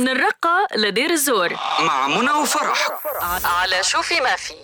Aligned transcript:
من 0.00 0.08
الرقة 0.08 0.66
لدير 0.76 1.10
الزور. 1.10 1.52
مع 1.80 2.08
منى 2.08 2.30
وفرح. 2.30 2.88
على 3.44 3.82
شوفي 3.82 4.20
ما 4.20 4.36
في. 4.36 4.54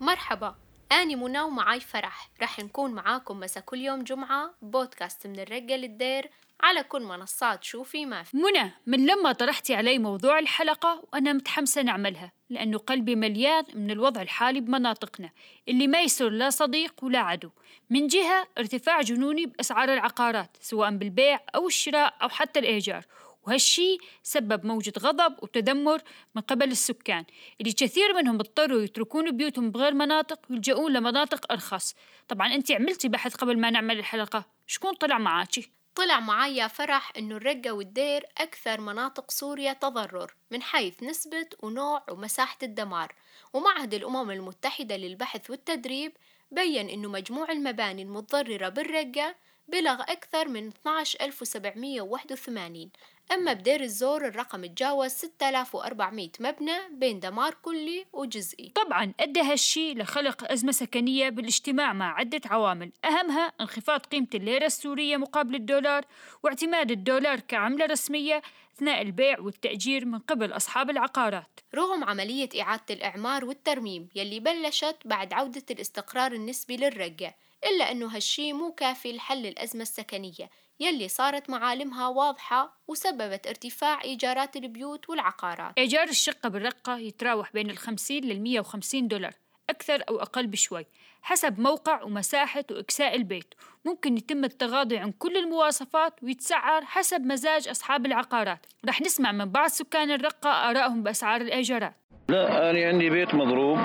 مرحبا 0.00 0.54
أنا 0.92 1.16
منى 1.16 1.40
ومعاي 1.40 1.80
فرح. 1.80 2.30
رح 2.42 2.58
نكون 2.58 2.90
معاكم 2.90 3.40
مسا 3.40 3.60
كل 3.60 3.78
يوم 3.78 4.04
جمعة 4.04 4.54
بودكاست 4.62 5.26
من 5.26 5.40
الرقة 5.40 5.76
للدير 5.76 6.30
على 6.62 6.82
كل 6.82 7.02
منصات 7.02 7.64
شوفي 7.64 8.06
ما 8.06 8.22
في. 8.22 8.36
منى 8.36 8.72
من 8.86 9.06
لما 9.06 9.32
طرحتي 9.32 9.74
علي 9.74 9.98
موضوع 9.98 10.38
الحلقة 10.38 11.02
وأنا 11.12 11.32
متحمسة 11.32 11.82
نعملها 11.82 12.32
لأنه 12.50 12.78
قلبي 12.78 13.14
مليان 13.14 13.64
من 13.74 13.90
الوضع 13.90 14.22
الحالي 14.22 14.60
بمناطقنا 14.60 15.30
اللي 15.68 15.86
ما 15.86 16.00
يسر 16.00 16.28
لا 16.28 16.50
صديق 16.50 16.94
ولا 17.02 17.18
عدو. 17.18 17.50
من 17.90 18.06
جهة 18.06 18.48
ارتفاع 18.58 19.00
جنوني 19.00 19.46
بأسعار 19.46 19.94
العقارات 19.94 20.56
سواء 20.60 20.90
بالبيع 20.90 21.40
أو 21.54 21.66
الشراء 21.66 22.14
أو 22.22 22.28
حتى 22.28 22.60
الإيجار. 22.60 23.04
وهالشي 23.46 23.98
سبب 24.22 24.66
موجة 24.66 24.92
غضب 24.98 25.42
وتذمر 25.42 26.02
من 26.34 26.42
قبل 26.42 26.70
السكان. 26.70 27.24
اللي 27.60 27.72
كثير 27.72 28.14
منهم 28.14 28.34
اضطروا 28.34 28.82
يتركون 28.82 29.36
بيوتهم 29.36 29.70
بغير 29.70 29.94
مناطق 29.94 30.40
ويلجؤون 30.50 30.92
لمناطق 30.92 31.52
أرخص. 31.52 31.94
طبعا 32.28 32.54
أنت 32.54 32.72
عملتي 32.72 33.08
بحث 33.08 33.34
قبل 33.34 33.58
ما 33.60 33.70
نعمل 33.70 33.98
الحلقة. 33.98 34.44
شكون 34.66 34.94
طلع 34.94 35.18
معاكي؟ 35.18 35.70
طلع 35.94 36.20
معايا 36.20 36.54
يا 36.54 36.68
فرح 36.68 37.12
إنه 37.18 37.36
الرقة 37.36 37.72
والدير 37.72 38.24
أكثر 38.38 38.80
مناطق 38.80 39.30
سوريا 39.30 39.72
تضرر 39.72 40.34
من 40.50 40.62
حيث 40.62 41.02
نسبة 41.02 41.46
ونوع 41.62 42.02
ومساحة 42.10 42.58
الدمار. 42.62 43.14
ومعهد 43.52 43.94
الأمم 43.94 44.30
المتحدة 44.30 44.96
للبحث 44.96 45.50
والتدريب 45.50 46.12
بين 46.50 46.88
إنه 46.88 47.08
مجموع 47.08 47.52
المباني 47.52 48.02
المتضررة 48.02 48.68
بالرقة 48.68 49.34
بلغ 49.68 50.02
أكثر 50.02 50.48
من 50.48 50.68
12781 50.68 52.90
أما 53.32 53.52
بدير 53.52 53.80
الزور 53.80 54.26
الرقم 54.26 54.66
تجاوز 54.66 55.10
6400 55.10 56.28
مبنى 56.40 56.76
بين 56.90 57.20
دمار 57.20 57.54
كلي 57.62 58.06
وجزئي. 58.12 58.72
طبعا 58.74 59.12
أدى 59.20 59.40
هالشي 59.40 59.94
لخلق 59.94 60.50
أزمة 60.52 60.72
سكنية 60.72 61.28
بالاجتماع 61.28 61.92
مع 61.92 62.18
عدة 62.18 62.40
عوامل. 62.46 62.92
أهمها 63.04 63.52
انخفاض 63.60 64.00
قيمة 64.00 64.26
الليرة 64.34 64.66
السورية 64.66 65.16
مقابل 65.16 65.54
الدولار 65.54 66.04
واعتماد 66.42 66.90
الدولار 66.90 67.40
كعملة 67.40 67.86
رسمية 67.86 68.42
أثناء 68.76 69.02
البيع 69.02 69.40
والتأجير 69.40 70.04
من 70.04 70.18
قبل 70.18 70.52
أصحاب 70.52 70.90
العقارات. 70.90 71.60
رغم 71.74 72.04
عملية 72.04 72.48
إعادة 72.60 72.84
الإعمار 72.90 73.44
والترميم 73.44 74.08
يلي 74.14 74.40
بلشت 74.40 74.96
بعد 75.04 75.32
عودة 75.32 75.64
الاستقرار 75.70 76.32
النسبي 76.32 76.76
للرقة 76.76 77.34
إلا 77.64 77.90
أنه 77.92 78.06
هالشي 78.16 78.52
مو 78.52 78.72
كافي 78.72 79.12
لحل 79.12 79.46
الأزمة 79.46 79.82
السكنية 79.82 80.50
يلي 80.80 81.08
صارت 81.08 81.50
معالمها 81.50 82.08
واضحة 82.08 82.80
وسببت 82.88 83.46
ارتفاع 83.46 84.02
إيجارات 84.02 84.56
البيوت 84.56 85.10
والعقارات. 85.10 85.72
إيجار 85.78 86.08
الشقة 86.08 86.48
بالرقة 86.48 86.98
يتراوح 86.98 87.52
بين 87.52 87.70
الخمسين 87.70 88.24
للمية 88.24 88.60
وخمسين 88.60 89.08
دولار 89.08 89.32
أكثر 89.70 90.02
أو 90.08 90.22
أقل 90.22 90.46
بشوي 90.46 90.86
حسب 91.22 91.60
موقع 91.60 92.02
ومساحة 92.02 92.64
وإكساء 92.70 93.16
البيت. 93.16 93.54
ممكن 93.84 94.16
يتم 94.16 94.44
التغاضي 94.44 94.98
عن 94.98 95.12
كل 95.12 95.36
المواصفات 95.36 96.22
ويتسعر 96.22 96.84
حسب 96.84 97.20
مزاج 97.20 97.68
أصحاب 97.68 98.06
العقارات. 98.06 98.66
رح 98.88 99.00
نسمع 99.00 99.32
من 99.32 99.44
بعض 99.44 99.68
سكان 99.68 100.10
الرقة 100.10 100.50
آرائهم 100.50 101.02
بأسعار 101.02 101.40
الإيجارات. 101.40 101.94
لا 102.28 102.70
أنا 102.70 102.88
عندي 102.88 103.10
بيت 103.10 103.34
مضروب 103.34 103.78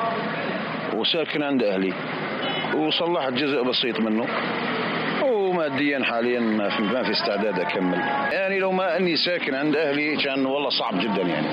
وساكن 0.93 1.43
عند 1.43 1.63
أهلي. 1.63 2.20
وصلحت 2.75 3.33
جزء 3.33 3.63
بسيط 3.63 3.99
منه. 3.99 4.25
وماديا 5.61 6.03
حاليا 6.03 6.39
ما 6.39 7.03
في 7.03 7.11
استعداد 7.11 7.59
أكمل. 7.59 7.99
يعني 8.31 8.59
لو 8.59 8.71
ما 8.71 8.97
أني 8.97 9.15
ساكن 9.15 9.55
عند 9.55 9.75
أهلي 9.75 10.15
كان 10.17 10.45
والله 10.45 10.69
صعب 10.69 10.99
جدا 10.99 11.21
يعني. 11.21 11.47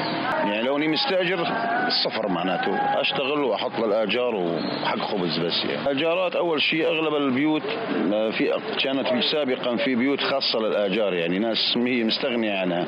يعني 0.51 0.63
لو 0.63 0.77
أني 0.77 0.89
مستأجر 0.89 1.47
السفر 1.87 2.29
معناته 2.29 3.01
أشتغل 3.01 3.45
وأحط 3.45 3.81
للاجار 3.81 4.35
وحق 4.35 4.99
خبز 4.99 5.39
بس 5.39 5.65
يعني. 5.65 5.83
الأجارات 5.83 6.37
أول 6.37 6.63
شيء 6.63 6.87
أغلب 6.87 7.15
البيوت 7.15 7.63
في 8.11 8.61
كانت 8.83 9.07
سابقا 9.33 9.77
في 9.77 9.95
بيوت 9.95 10.21
خاصة 10.21 10.59
للأجار 10.59 11.15
يعني. 11.15 11.39
ناس 11.39 11.77
هي 11.77 12.05
مستغنية 12.05 12.59
عنها. 12.61 12.87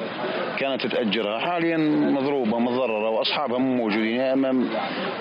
كانت 0.59 0.87
تأجرها. 0.87 1.39
حاليا 1.39 1.77
مضروبة 2.11 2.59
مضررة 2.59 3.09
وأصحابها 3.09 3.59
مو 3.59 3.77
موجودين 3.77 4.21
يا 4.21 4.33
أما 4.33 4.53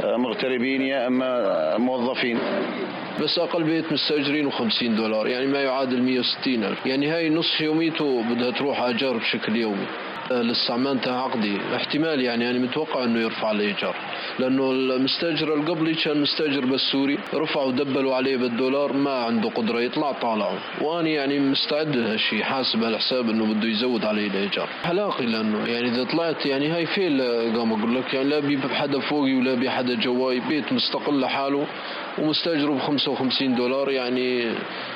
مغتربين 0.04 0.82
يا 0.82 1.08
أما 1.08 1.78
موظفين. 1.78 2.40
بس 3.22 3.40
أقل 3.40 3.64
بيت 3.64 3.92
مستأجرين 3.92 4.52
و50 4.52 4.84
دولار 4.84 5.28
يعني 5.28 5.48
ما 5.48 5.62
يعادل 5.62 6.02
160 6.02 6.64
ألف. 6.64 6.86
يعني 6.86 7.08
هاي 7.08 7.30
نص 7.30 7.62
يوميته 7.62 8.24
بدها 8.24 8.52
تروح 8.52 8.82
اجار 8.82 9.18
بشكل 9.18 9.56
يومي. 9.56 9.86
ما 10.70 10.92
انتهى 10.92 11.14
عقدي. 11.14 11.58
احتمال 11.76 12.22
يعني 12.22 12.50
أنا 12.50 12.60
متوقع 12.60 13.04
إنه 13.04 13.20
يرفع 13.20 13.52
الإيجار. 13.52 13.96
لأنه 14.40 14.72
المستأجر 14.72 15.54
القبلي 15.54 15.94
كان 15.94 16.22
مستأجر 16.22 16.66
بس 16.66 16.80
سوري. 16.80 17.18
رفعوا 17.34 17.72
دبلوا 17.72 18.16
عليه 18.16 18.38
بالدولار 18.38 18.94
ما 18.94 19.12
عنده 19.12 19.50
قدرة 19.50 19.82
يطلع 19.82 20.12
طالعوا 20.12 20.58
وأنا 20.82 21.10
يعني 21.10 21.40
مستعد 21.40 21.96
لهالشيء 21.96 22.44
حاسب 22.44 22.84
هالحساب 22.84 23.30
إنه 23.30 23.54
بده 23.54 23.68
يزود 23.68 24.06
علي 24.06 24.28
الإيجار. 24.28 24.68
حلاقي 24.84 25.26
لأنه 25.26 25.68
يعني 25.68 25.88
إذا 25.88 26.04
طلعت 26.04 26.46
يعني 26.46 26.68
هاي 26.68 26.86
فيل 26.86 27.22
قام 27.58 27.74
أقول 27.74 27.96
لك؟ 27.96 28.14
يعني 28.14 28.30
لا 28.30 28.40
بي 28.40 28.60
حدا 28.74 29.00
فوقي 29.00 29.34
ولا 29.34 29.54
بي 29.54 29.70
حدا 29.70 29.96
جواي. 29.96 30.40
بيت 30.40 30.74
مستقل 30.74 31.20
لحاله 31.20 31.66
ومستأجره 32.18 32.72
ب 32.72 32.80
55 32.80 33.56
دولار 33.56 33.92
يعني 33.92 34.52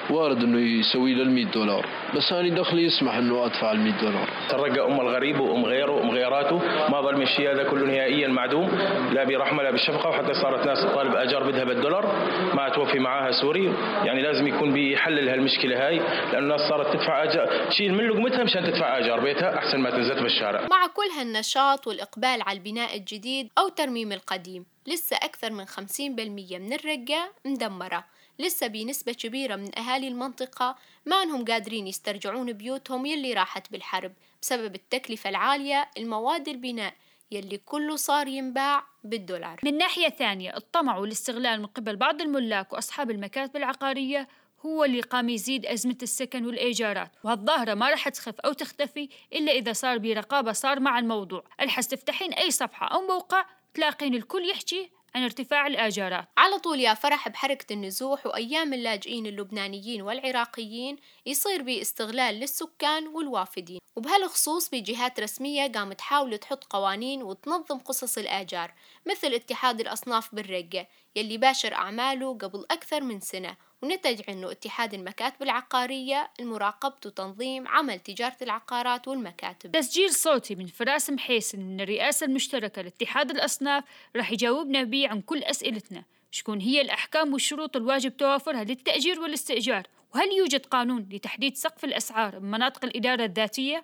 وارد 0.10 0.44
إنه 0.44 0.60
يسوي 0.60 1.14
له 1.14 1.24
100 1.24 1.46
دولار. 1.46 1.86
بس 2.16 2.34
أنا 2.34 2.50
دخلي 2.50 2.84
يسمح 2.84 3.16
إنه 3.16 3.46
أدفع 3.46 3.72
ال 3.72 3.80
100 3.80 3.94
دولار. 4.02 4.30
ترقى 4.50 4.92
أم 4.92 5.00
الغريب 5.24 5.40
وأم 5.40 5.66
غيره 5.66 5.92
وأم 5.92 6.12
غيراته. 6.12 6.58
ما 6.90 7.02
ظل 7.02 7.16
من 7.16 7.22
الشيء 7.22 7.52
هذا 7.52 7.64
كله 7.64 7.86
نهائيا 7.86 8.28
معدوم. 8.28 8.70
لا 9.14 9.24
برحمة 9.24 9.64
لا 9.64 9.72
بالشفقة 9.72 10.10
وحتى 10.10 10.34
صارت 10.34 10.66
ناس 10.66 10.78
تطالب 10.84 11.16
أجار 11.16 11.44
بدها 11.44 11.64
بالدولار. 11.64 12.06
ما 12.54 12.70
توفي 12.70 13.00
معاها 13.00 13.32
سوري. 13.32 13.66
يعني 14.06 14.22
لازم 14.22 14.48
يكون 14.48 14.74
بيحلل 14.74 15.30
هالمشكله 15.30 15.88
هاي 15.88 15.98
لأنه 15.98 16.40
الناس 16.40 16.62
صارت 16.70 16.94
تدفع 16.94 17.24
أجار. 17.24 17.70
تشيل 17.70 17.94
من 17.94 18.08
لقمتها 18.08 18.44
مشان 18.44 18.64
تدفع 18.64 18.98
أجار 18.98 19.20
بيتها 19.20 19.58
أحسن 19.58 19.80
ما 19.80 19.90
تنزل 19.90 20.24
بالشارع 20.24 20.62
مع 20.62 20.88
كل 20.88 21.20
هالنشاط 21.20 21.88
والإقبال 21.88 22.42
على 22.42 22.58
البناء 22.58 22.98
الجديد 22.98 23.50
أو 23.58 23.68
ترميم 23.70 24.12
القديم 24.12 24.66
لسه 24.88 25.18
أكثر 25.18 25.52
من 25.52 25.66
50% 25.66 26.60
من 26.60 26.74
الرقة 26.74 27.32
مدمرة. 27.46 28.04
لسه 28.40 28.68
بنسبة 28.68 29.14
كبيرة 29.14 29.56
من 29.56 29.80
أهالي 29.80 30.08
المنطقة 30.08 30.76
ما 31.06 31.16
أنهم 31.16 31.46
قادرين 31.46 31.88
يسترجعون 31.88 32.54
بيوتهم 32.54 33.06
يلي 33.06 33.34
راحت 33.34 33.72
بالحرب. 33.72 34.12
بسبب 34.44 34.76
التكلفة 34.76 35.30
العالية 35.30 35.90
المواد 35.98 36.48
البناء 36.48 36.94
يلي 37.32 37.58
كله 37.58 37.96
صار 37.96 38.28
ينباع 38.28 38.84
بالدولار. 39.04 39.60
من 39.64 39.78
ناحية 39.78 40.10
ثانية 40.10 40.58
الطمع 40.58 40.98
والاستغلال 40.98 41.60
من 41.60 41.66
قبل 41.66 41.96
بعض 41.96 42.22
الملاك 42.22 42.74
وأصحاب 42.74 43.12
المكاتب 43.12 43.56
العقارية 43.56 44.28
هو 44.66 44.84
اللي 44.84 45.02
قام 45.02 45.30
يزيد 45.30 45.66
أزمة 45.66 45.98
السكن 46.04 46.46
والإيجارات 46.46 47.12
وهالظاهرة 47.24 47.74
ما 47.74 47.90
رح 47.90 48.10
تخف 48.10 48.40
أو 48.40 48.54
تختفي 48.54 49.10
إلا 49.34 49.52
إذا 49.52 49.74
صار 49.74 49.98
برقابة 49.98 50.52
صار 50.52 50.80
مع 50.80 51.00
الموضوع. 51.00 51.44
الحس 51.62 51.88
تفتحين 51.88 52.34
أي 52.34 52.52
صفحة 52.52 52.88
أو 52.88 53.08
موقع 53.08 53.46
تلاقين 53.74 54.16
الكل 54.16 54.50
يحكي 54.50 54.90
عن 55.16 55.24
ارتفاع 55.24 55.68
الآجارات. 55.68 56.28
على 56.38 56.60
طول 56.60 56.80
يا 56.80 56.94
فرح 56.94 57.30
بحركة 57.30 57.74
النزوح 57.74 58.26
وأيام 58.26 58.74
اللاجئين 58.74 59.26
اللبنانيين 59.26 60.02
والعراقيين 60.02 60.98
يصير 61.26 61.62
باستغلال 61.62 62.36
للسكان 62.36 63.08
والوافدين. 63.08 63.80
وبهالخصوص 63.96 64.70
بجهات 64.70 65.20
رسمية 65.20 65.72
قامت 65.72 66.00
تحاول 66.00 66.38
تحط 66.38 66.64
قوانين 66.64 67.24
وتنظم 67.24 67.78
قصص 67.78 68.18
الآجار 68.18 68.74
مثل 69.06 69.28
اتحاد 69.34 69.80
الأصناف 69.80 70.36
بالرقة 70.36 70.88
يلي 71.16 71.38
باشر 71.38 71.74
أعماله 71.74 72.38
قبل 72.38 72.66
أكثر 72.72 73.02
من 73.02 73.20
سنة. 73.20 73.58
ونتج 73.84 74.22
عنه 74.30 74.52
اتحاد 74.52 74.94
المكاتب 74.94 75.44
العقارية 75.44 76.30
المراقبة 76.40 76.96
وتنظيم 77.06 77.68
عمل 77.68 78.00
تجارة 78.00 78.36
العقارات 78.42 79.08
والمكاتب. 79.08 79.72
تسجيل 79.72 80.10
صوتي 80.10 80.56
من 80.56 80.66
فراس 80.66 81.10
محيسن 81.10 81.60
من 81.60 81.82
الرئاسة 81.82 82.26
المشتركة 82.26 82.82
لاتحاد 82.82 83.32
الأصناف 83.32 83.84
راح 84.16 84.32
يجاوبنا 84.32 84.84
بيه 84.84 85.10
عن 85.10 85.22
كل 85.22 85.44
أسئلتنا. 85.44 86.04
شكون 86.32 86.60
هي 86.60 86.82
الأحكام 86.82 87.34
والشروط 87.34 87.76
الواجب 87.76 88.18
توافرها 88.18 88.64
للتأجير 88.64 89.20
والاستئجار؟ 89.20 89.84
وهل 90.16 90.32
يوجد 90.38 90.66
قانون 90.66 91.10
لتحديد 91.12 91.56
سقف 91.56 91.84
الأسعار 91.84 92.40
بمناطق 92.40 92.86
الإدارة 92.86 93.26
الذاتية؟ 93.26 93.84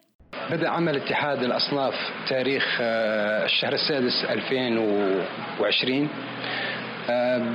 بدأ 0.52 0.70
عمل 0.70 0.96
اتحاد 0.96 1.44
الأصناف 1.44 1.94
تاريخ 2.30 2.64
الشهر 2.82 3.74
السادس 3.74 4.26
2020 4.30 6.10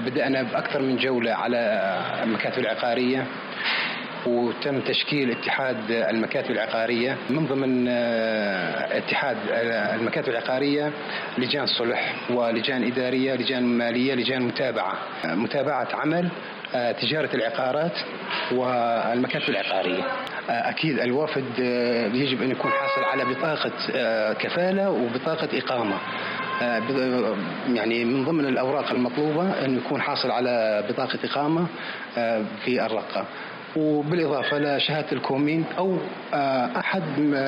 بدأنا 0.06 0.42
بأكثر 0.42 0.82
من 0.82 0.96
جولة 0.96 1.32
على 1.32 1.90
المكاتب 2.22 2.58
العقارية 2.58 3.26
وتم 4.26 4.80
تشكيل 4.80 5.30
اتحاد 5.30 5.90
المكاتب 5.90 6.50
العقارية 6.50 7.16
من 7.30 7.46
ضمن 7.46 7.88
اتحاد 7.88 9.36
المكاتب 10.00 10.28
العقارية 10.28 10.92
لجان 11.38 11.66
صلح 11.66 12.14
ولجان 12.30 12.84
إدارية 12.84 13.34
لجان 13.34 13.62
مالية 13.62 14.14
لجان 14.14 14.42
متابعة 14.42 14.98
متابعة 15.24 15.88
عمل 15.94 16.28
تجارة 17.02 17.30
العقارات 17.34 17.92
والمكاتب 18.52 19.48
العقارية. 19.48 20.02
أكيد 20.48 20.98
الوافد 21.00 21.58
يجب 22.14 22.42
أن 22.42 22.50
يكون 22.50 22.70
حاصل 22.70 23.04
على 23.04 23.24
بطاقة 23.24 23.72
كفالة 24.32 24.90
وبطاقة 24.90 25.48
إقامة. 25.58 25.96
يعني 27.74 28.04
من 28.04 28.24
ضمن 28.24 28.46
الأوراق 28.46 28.90
المطلوبة 28.90 29.64
انه 29.64 29.78
يكون 29.86 30.00
حاصل 30.02 30.30
على 30.30 30.84
بطاقة 30.88 31.18
إقامة 31.24 31.66
في 32.64 32.86
الرقة. 32.86 33.24
وبالإضافة 33.76 34.58
لشهاده 34.58 35.12
الكومين 35.12 35.64
أو 35.78 35.96
أحد 36.76 37.02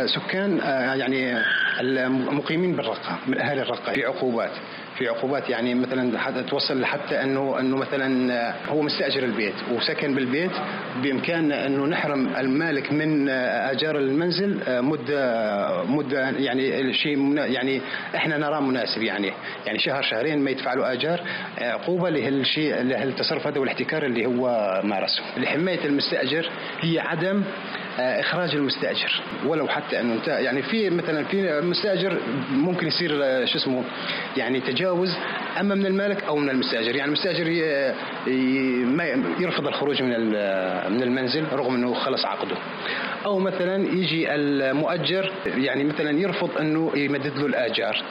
سكان 0.07 0.59
يعني 0.99 1.39
المقيمين 1.81 2.77
بالرقة 2.77 3.19
من 3.27 3.39
اهالي 3.39 3.63
الرقة 3.63 3.93
في 3.93 4.05
عقوبات. 4.05 4.51
في 4.99 5.09
عقوبات 5.09 5.51
يعني 5.51 5.75
مثلا 5.75 6.19
حتى 6.19 6.43
توصل 6.43 6.85
حتى 6.85 7.23
أنه 7.23 7.61
أنه 7.61 7.77
مثلا 7.77 8.55
هو 8.69 8.83
مستأجر 8.83 9.25
البيت 9.25 9.55
وسكن 9.73 10.15
بالبيت 10.15 10.51
بامكاننا 11.03 11.67
أنه 11.67 11.87
نحرم 11.87 12.29
المالك 12.39 12.93
من 12.93 13.29
أجار 13.29 13.99
المنزل 13.99 14.61
مدة 14.83 15.83
مدة 15.85 16.31
يعني 16.31 16.93
شيء 16.93 17.37
يعني 17.39 17.81
إحنا 18.17 18.39
نراه 18.39 18.61
مناسب 18.61 19.03
يعني 19.03 19.33
يعني 19.67 19.79
شهر 19.79 20.03
شهرين 20.03 20.39
ما 20.39 20.51
يدفع 20.51 20.75
له 20.75 20.93
أجار 20.93 21.21
عقوبة 21.59 22.11
لهالشيء 22.11 22.83
لهالتصرف 22.83 23.47
هذا 23.47 23.59
والاحتكار 23.61 24.05
اللي 24.07 24.27
هو 24.27 24.47
مارسه. 24.85 25.23
لحماية 25.37 25.85
المستأجر 25.85 26.51
هي 26.81 26.99
عدم 26.99 27.43
إخراج 27.99 28.55
المستأجر 28.55 29.21
ولو 29.47 29.69
حتى 29.69 30.01
أنه 30.01 30.15
أنت 30.15 30.29
يعني 30.29 30.63
في 30.63 30.91
مثلا 30.91 31.25
في 31.25 31.61
مستأجر 31.61 32.19
ممكن 32.51 32.87
يصير 32.87 33.21
آه، 33.25 33.45
شو 33.45 33.59
اسمه 33.59 33.85
يعني 34.37 34.61
تجاوز 34.61 35.17
أما 35.61 35.75
من 35.75 35.87
المالك 35.87 36.25
أو 36.25 36.37
من 36.37 36.51
المستأجر. 36.51 36.97
يعني 36.97 37.09
المستأجر 37.09 37.49
يرفض 39.41 39.67
الخروج 39.67 40.03
من 40.03 40.31
من 40.91 41.03
المنزل 41.03 41.45
رغم 41.53 41.75
أنه 41.75 41.95
خلص 41.95 42.25
عقده. 42.25 42.57
أو 43.25 43.39
مثلا 43.39 43.77
يجي 43.77 44.35
المؤجر 44.35 45.33
يعني 45.47 45.85
مثلا 45.85 46.11
يرفض 46.21 46.59
أنه 46.61 46.93
يمدد 46.97 47.37
له 47.37 47.47
الآجار. 47.47 48.03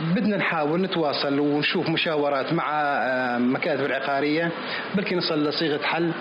بدنا 0.00 0.36
نحاول 0.36 0.82
نتواصل 0.82 1.38
ونشوف 1.40 1.88
مشاورات 1.88 2.52
مع 2.52 2.70
آه، 2.72 3.38
مكاتب 3.38 3.84
العقارية 3.84 4.50
بلكي 4.94 5.14
نصل 5.14 5.48
لصيغة 5.48 5.82
حل 5.82 6.12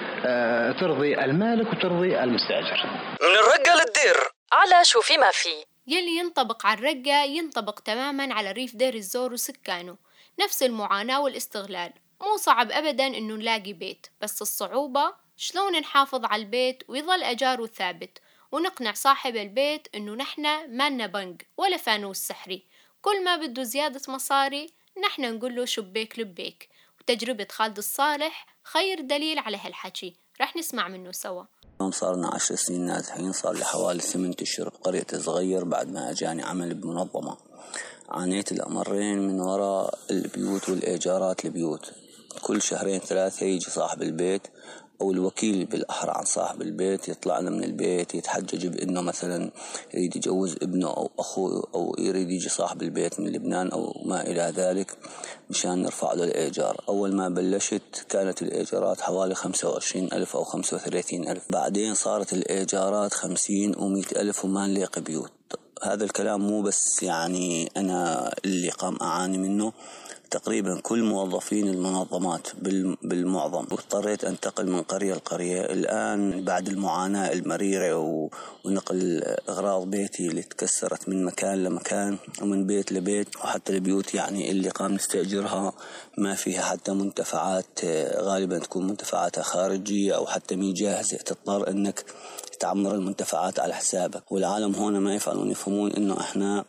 ترضي 0.79 1.23
المالك 1.25 1.73
وترضي 1.73 2.23
المستأجر. 2.23 2.85
من 3.21 3.35
الرقة 3.35 3.75
للدير. 3.75 4.31
على 4.51 4.85
شو 4.85 5.01
في 5.01 5.17
ما 5.17 5.31
في. 5.31 5.65
يلي 5.87 6.17
ينطبق 6.17 6.65
على 6.65 6.79
الرقة 6.79 7.23
ينطبق 7.23 7.79
تماما 7.79 8.33
على 8.33 8.51
ريف 8.51 8.75
دير 8.75 8.93
الزور 8.93 9.33
وسكانه. 9.33 9.97
نفس 10.39 10.63
المعاناة 10.63 11.21
والاستغلال. 11.21 11.93
مو 12.21 12.37
صعب 12.37 12.71
أبدا 12.71 13.07
إنه 13.07 13.35
نلاقي 13.35 13.73
بيت. 13.73 14.07
بس 14.21 14.41
الصعوبة 14.41 15.13
شلون 15.37 15.79
نحافظ 15.79 16.25
على 16.25 16.41
البيت 16.41 16.83
ويظل 16.87 17.23
أجاره 17.23 17.65
ثابت. 17.65 18.17
ونقنع 18.51 18.93
صاحب 18.93 19.35
البيت 19.35 19.87
إنه 19.95 20.15
نحنا 20.15 20.67
مالنا 20.67 21.07
بنك 21.07 21.47
ولا 21.57 21.77
فانوس 21.77 22.17
سحري. 22.17 22.65
كل 23.01 23.23
ما 23.23 23.35
بده 23.35 23.63
زيادة 23.63 24.01
مصاري 24.07 24.69
نحنا 25.03 25.31
نقول 25.31 25.55
له 25.55 25.65
شبيك 25.65 26.19
لبيك 26.19 26.69
وتجربة 26.99 27.47
خالد 27.51 27.77
الصالح 27.77 28.45
خير 28.63 29.01
دليل 29.01 29.39
على 29.39 29.57
هالحكي. 29.57 30.15
رح 30.41 30.55
نسمع 30.55 30.87
منه 30.87 31.11
سوا. 31.11 31.43
صارنا 31.81 32.27
عشر 32.27 32.55
سنين 32.55 32.85
نازحين 32.85 33.31
صار 33.31 33.53
لي 33.53 33.65
حوالي 33.65 33.99
ثمانية 33.99 34.35
أشهر 34.41 34.69
بقرية 34.69 35.07
صغير 35.15 35.63
بعد 35.63 35.87
ما 35.91 36.11
أجاني 36.11 36.43
عمل 36.43 36.73
بمنظمة. 36.73 37.37
عانيت 38.09 38.51
الأمرين 38.51 39.27
من 39.27 39.41
وراء 39.41 39.99
البيوت 40.11 40.69
والإيجارات 40.69 41.45
البيوت. 41.45 41.91
كل 42.41 42.61
شهرين 42.61 42.99
ثلاثة 42.99 43.45
يجي 43.45 43.69
صاحب 43.69 44.01
البيت 44.01 44.47
أو 45.01 45.11
الوكيل 45.11 45.65
بالأحرى 45.65 46.11
عن 46.11 46.25
صاحب 46.25 46.61
البيت 46.61 47.09
يطلع 47.09 47.39
لنا 47.39 47.49
من 47.49 47.63
البيت 47.63 48.15
يتحجج 48.15 48.67
بأنه 48.67 49.01
مثلا 49.01 49.51
يريد 49.93 50.15
يجوز 50.15 50.55
ابنه 50.61 50.87
أو 50.87 51.11
أخوه 51.19 51.67
أو 51.75 51.95
يريد 51.99 52.31
يجي 52.31 52.49
صاحب 52.49 52.83
البيت 52.83 53.19
من 53.19 53.27
لبنان 53.27 53.69
أو 53.69 54.01
ما 54.05 54.21
إلى 54.21 54.53
ذلك 54.55 54.97
مشان 55.49 55.81
نرفع 55.81 56.13
له 56.13 56.23
الإيجار. 56.23 56.81
أول 56.89 57.15
ما 57.15 57.29
بلشت 57.29 58.05
كانت 58.09 58.41
الإيجارات 58.41 59.01
حوالي 59.01 59.35
خمسة 59.35 59.69
وعشرين 59.69 60.13
ألف 60.13 60.35
أو 60.35 60.43
خمسة 60.43 60.77
وثلاثين 60.77 61.29
ألف. 61.29 61.43
بعدين 61.49 61.95
صارت 61.95 62.33
الإيجارات 62.33 63.13
خمسين 63.13 63.75
ومئة 63.77 64.21
ألف 64.21 64.45
وما 64.45 64.67
نلاقي 64.67 65.01
بيوت. 65.01 65.31
هذا 65.83 66.03
الكلام 66.03 66.41
مو 66.41 66.61
بس 66.61 67.03
يعني 67.03 67.71
أنا 67.77 68.31
اللي 68.45 68.69
قام 68.69 68.97
أعاني 69.01 69.37
منه. 69.37 69.73
تقريبا 70.33 70.79
كل 70.81 71.03
موظفين 71.03 71.67
المنظمات 71.67 72.47
بالمعظم. 73.01 73.65
واضطريت 73.71 74.23
أنتقل 74.23 74.67
من 74.67 74.81
قرية 74.81 75.13
لقرية. 75.13 75.61
الآن 75.61 76.43
بعد 76.43 76.67
المعاناة 76.67 77.31
المريرة 77.31 77.95
ونقل 78.65 79.23
أغراض 79.49 79.89
بيتي 79.89 80.27
اللي 80.27 80.41
تكسرت 80.41 81.09
من 81.09 81.25
مكان 81.25 81.63
لمكان 81.63 82.17
ومن 82.41 82.65
بيت 82.67 82.91
لبيت 82.91 83.35
وحتى 83.35 83.73
البيوت 83.73 84.13
يعني 84.13 84.51
اللي 84.51 84.69
قام 84.69 84.93
نستأجرها 84.93 85.73
ما 86.17 86.35
فيها 86.35 86.61
حتى 86.61 86.91
منتفعات 86.91 87.79
غالبا 88.17 88.59
تكون 88.59 88.87
منتفعاتها 88.87 89.41
خارجية 89.41 90.15
أو 90.15 90.25
حتى 90.25 90.55
مي 90.55 90.73
جاهزة. 90.73 91.17
تضطر 91.17 91.69
أنك 91.69 92.05
تعمر 92.63 92.95
المنتفعات 92.95 93.59
على 93.59 93.73
حسابك. 93.73 94.31
والعالم 94.31 94.75
هون 94.75 94.97
ما 94.97 95.15
يفعلون 95.15 95.51
يفهمون 95.51 95.91
إنه 95.91 96.19
إحنا 96.19 96.65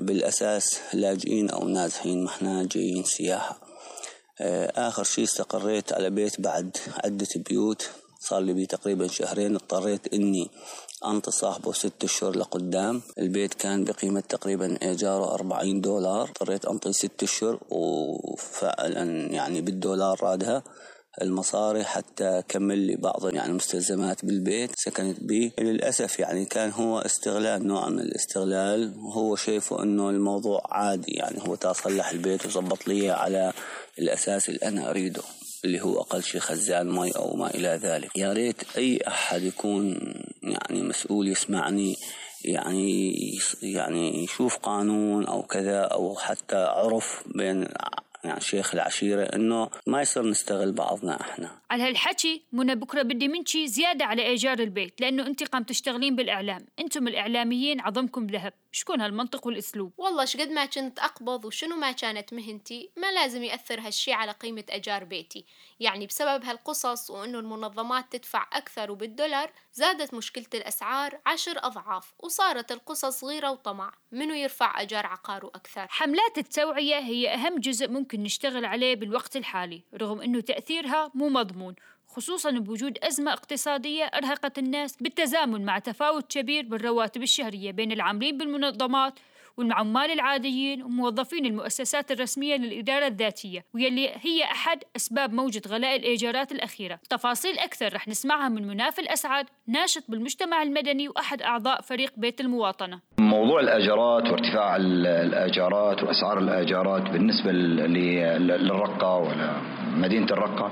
بالأساس 0.00 0.78
لاجئين 0.92 1.50
أو 1.50 1.68
نازحين 1.68 2.24
ما 2.24 2.30
إحنا 2.30 2.64
جايين 2.64 3.04
سياحة. 3.04 3.58
آه، 4.40 4.88
آخر 4.88 5.04
شيء 5.04 5.24
استقريت 5.24 5.92
على 5.92 6.10
بيت 6.10 6.40
بعد 6.40 6.76
عدة 7.04 7.28
بيوت 7.36 7.90
صار 8.20 8.40
لي 8.40 8.66
تقريبا 8.66 9.06
شهرين. 9.06 9.54
اضطريت 9.54 10.14
إني 10.14 10.50
أنطي 11.04 11.30
صاحبه 11.30 11.72
ست 11.72 12.04
أشهر 12.04 12.36
لقدام. 12.36 13.02
البيت 13.18 13.54
كان 13.54 13.84
بقيمة 13.84 14.20
تقريبا 14.20 14.78
إيجاره 14.82 15.34
أربعين 15.34 15.80
دولار. 15.80 16.28
اضطريت 16.28 16.64
أنطي 16.64 16.92
ست 16.92 17.22
أشهر 17.22 17.58
وفعلا 17.70 19.02
يعني 19.32 19.60
بالدولار 19.60 20.18
رادها. 20.22 20.62
المصاري 21.22 21.84
حتى 21.84 22.42
كمل 22.48 22.78
لي 22.78 22.96
بعض 22.96 23.34
يعني 23.34 23.50
المستلزمات 23.50 24.24
بالبيت. 24.24 24.70
سكنت 24.76 25.16
به 25.20 25.52
للأسف 25.58 26.18
يعني 26.18 26.44
كان 26.44 26.70
هو 26.70 26.98
استغلال 26.98 27.66
نوع 27.66 27.88
من 27.88 28.00
الاستغلال. 28.00 28.94
وهو 28.96 29.36
شايفه 29.36 29.82
أنه 29.82 30.10
الموضوع 30.10 30.62
عادي 30.70 31.12
يعني 31.12 31.38
هو 31.48 31.54
تصلح 31.54 32.10
البيت 32.10 32.46
وظبط 32.46 32.88
لي 32.88 33.10
على 33.10 33.52
الأساس 33.98 34.48
اللي 34.48 34.60
أنا 34.62 34.90
أريده 34.90 35.22
اللي 35.64 35.80
هو 35.80 36.00
أقل 36.00 36.22
شيء 36.22 36.40
خزان 36.40 36.90
مي 36.90 37.10
أو 37.10 37.36
ما 37.36 37.54
إلى 37.54 37.80
ذلك. 37.82 38.16
يا 38.16 38.32
ريت 38.32 38.76
أي 38.76 38.98
أحد 39.08 39.42
يكون 39.42 39.98
يعني 40.42 40.82
مسؤول 40.82 41.28
يسمعني 41.28 41.96
يعني 42.44 43.12
يعني 43.62 44.24
يشوف 44.24 44.56
قانون 44.56 45.26
أو 45.26 45.42
كذا 45.42 45.80
أو 45.80 46.16
حتى 46.16 46.56
عرف 46.56 47.22
بين 47.26 47.68
يعني 48.28 48.40
شيخ 48.40 48.74
العشيرة 48.74 49.22
إنه 49.22 49.70
ما 49.86 50.02
يصير 50.02 50.22
نستغل 50.22 50.72
بعضنا 50.72 51.20
إحنا. 51.20 51.58
على 51.70 51.82
هالحكي 51.82 52.42
منى 52.52 52.74
بكرة 52.74 53.02
بدي 53.02 53.28
منشي 53.28 53.68
زيادة 53.68 54.04
على 54.04 54.26
إيجار 54.26 54.58
البيت 54.58 55.00
لأنه 55.00 55.26
أنت 55.26 55.42
قام 55.42 55.62
تشتغلين 55.62 56.16
بالإعلام. 56.16 56.66
أنتم 56.78 57.08
الإعلاميين 57.08 57.80
عظمكم 57.80 58.26
ذهب. 58.26 58.52
شكون 58.72 59.00
هالمنطق 59.00 59.46
والأسلوب؟ 59.46 59.92
والله 59.98 60.24
شقد 60.24 60.48
ما 60.50 60.64
كنت 60.64 60.98
أقبض 60.98 61.44
وشنو 61.44 61.76
ما 61.76 61.92
كانت 61.92 62.32
مهنتي 62.34 62.90
ما 62.96 63.12
لازم 63.12 63.42
يأثر 63.42 63.80
هالشي 63.80 64.12
على 64.12 64.32
قيمة 64.32 64.64
أجار 64.70 65.04
بيتي. 65.04 65.44
يعني 65.80 66.06
بسبب 66.06 66.44
هالقصص 66.44 67.10
وإنه 67.10 67.38
المنظمات 67.38 68.04
تدفع 68.12 68.46
أكثر 68.52 68.90
وبالدولار 68.90 69.50
زادت 69.72 70.14
مشكلة 70.14 70.46
الأسعار 70.54 71.20
عشر 71.26 71.58
أضعاف 71.58 72.14
وصارت 72.18 72.72
القصص 72.72 73.20
صغيرة 73.20 73.50
وطمع. 73.50 73.92
منو 74.12 74.34
يرفع 74.34 74.82
أجار 74.82 75.06
عقاره 75.06 75.46
أكثر؟ 75.54 75.86
حملات 75.88 76.38
التوعية 76.38 76.98
هي 76.98 77.34
أهم 77.34 77.58
جزء 77.58 77.88
ممكن 77.88 78.17
نشتغل 78.22 78.64
عليه 78.64 78.94
بالوقت 78.94 79.36
الحالي 79.36 79.82
رغم 79.94 80.20
أنه 80.20 80.40
تأثيرها 80.40 81.10
مو 81.14 81.28
مضمون 81.28 81.74
خصوصا 82.06 82.50
بوجود 82.50 82.98
أزمة 83.02 83.32
اقتصادية 83.32 84.04
أرهقت 84.04 84.58
الناس 84.58 84.96
بالتزامن 84.96 85.64
مع 85.64 85.78
تفاوت 85.78 86.32
كبير 86.32 86.64
بالرواتب 86.64 87.22
الشهرية 87.22 87.70
بين 87.70 87.92
العاملين 87.92 88.38
بالمنظمات 88.38 89.18
والعمال 89.58 90.10
العاديين 90.10 90.82
وموظفين 90.82 91.46
المؤسسات 91.46 92.10
الرسمية 92.10 92.56
للإدارة 92.56 93.06
الذاتية 93.06 93.64
واللي 93.74 94.08
هي 94.08 94.44
أحد 94.44 94.78
أسباب 94.96 95.32
موجة 95.32 95.62
غلاء 95.68 95.96
الإيجارات 95.96 96.52
الأخيرة. 96.52 96.98
تفاصيل 97.10 97.58
أكثر 97.58 97.94
رح 97.94 98.08
نسمعها 98.08 98.48
من 98.48 98.66
مناف 98.66 98.98
الأسعد 98.98 99.46
ناشط 99.66 100.02
بالمجتمع 100.08 100.62
المدني 100.62 101.08
وأحد 101.08 101.42
أعضاء 101.42 101.80
فريق 101.80 102.12
بيت 102.16 102.40
المواطنة. 102.40 103.00
موضوع 103.18 103.60
الآجارات 103.60 104.22
وارتفاع 104.22 104.76
الآجارات 104.76 106.02
وأسعار 106.02 106.38
الآجارات 106.38 107.02
بالنسبة 107.02 107.52
للرقة 107.52 109.16
مدينة 109.98 110.26
الرقة. 110.30 110.70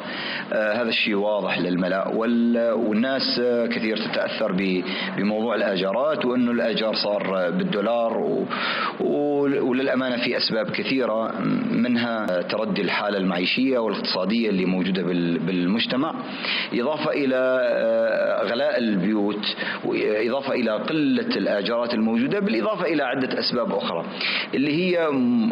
آه، 0.52 0.82
هذا 0.82 0.88
الشيء 0.88 1.14
واضح 1.14 1.58
للملأ 1.58 2.08
والناس 2.74 3.40
كثير 3.70 3.96
تتأثر 3.96 4.52
بموضوع 5.16 5.54
الآجارات 5.54 6.24
وأنه 6.24 6.50
الآجار 6.50 6.94
صار 6.94 7.50
بالدولار 7.50 8.46
ولل 9.00 9.76
وللأمانة 9.86 10.16
في 10.16 10.36
أسباب 10.36 10.70
كثيرة 10.70 11.40
منها 11.72 12.42
تردي 12.42 12.82
الحالة 12.82 13.18
المعيشية 13.18 13.78
والاقتصادية 13.78 14.48
اللي 14.48 14.64
موجودة 14.64 15.02
بالمجتمع. 15.46 16.14
إضافة 16.74 17.10
إلى 17.10 17.36
آه، 17.36 18.42
غلاء 18.44 18.78
البيوت 18.78 19.56
وإضافة 19.84 20.52
إلى 20.52 20.70
قلة 20.70 21.36
الآجارات 21.36 21.94
الموجودة 21.94 22.40
بالإضافة 22.40 22.84
إلى 22.84 23.02
عدة 23.02 23.38
أسباب 23.38 23.72
أخرى. 23.72 24.04
اللي 24.54 24.72
هي 24.72 25.06